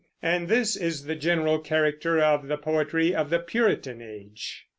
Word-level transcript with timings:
And 0.23 0.47
this 0.47 0.75
is 0.75 1.03
the 1.05 1.13
general 1.13 1.59
character 1.59 2.19
of 2.19 2.47
the 2.47 2.57
poetry 2.57 3.13
of 3.13 3.29
the 3.29 3.37
Puritan 3.37 4.01
Age. 4.01 4.65